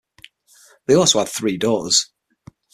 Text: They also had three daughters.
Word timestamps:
They 0.87 0.95
also 0.95 1.19
had 1.19 1.29
three 1.29 1.57
daughters. 1.59 2.09